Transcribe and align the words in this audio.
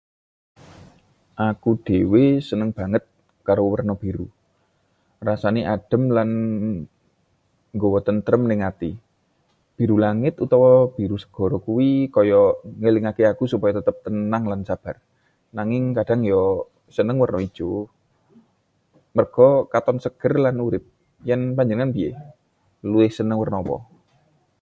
Aku 1.49 1.69
dhewe 1.85 2.25
seneng 2.49 2.69
banget 2.79 3.03
karo 3.47 3.63
werna 3.71 3.93
biru. 4.03 4.27
Rasane 5.27 5.61
adem 5.75 6.03
lan 6.15 6.29
nggawa 7.75 7.99
tentrem 8.07 8.41
neng 8.45 8.61
ati. 8.71 8.91
Biru 9.77 9.95
langit 10.05 10.35
utawa 10.45 10.71
biru 10.97 11.17
segara 11.23 11.57
kuwi 11.67 11.89
kaya 12.15 12.41
ngelingake 12.81 13.23
aku 13.31 13.43
supaya 13.53 13.73
tetep 13.79 13.95
tenang 14.05 14.43
lan 14.51 14.61
sabar. 14.69 14.95
Nanging 15.57 15.83
kadhang 15.97 16.21
yo 16.31 16.41
seneng 16.97 17.17
werna 17.21 17.39
ijo, 17.47 17.69
merga 19.15 19.49
katon 19.73 19.97
seger 20.05 20.33
lan 20.45 20.55
urip. 20.65 20.83
Yen 21.27 21.41
panjenengan 21.57 21.91
piyé, 21.95 22.09
luwih 22.89 23.11
seneng 23.17 23.37
werna 23.41 23.57
apa? 23.63 23.77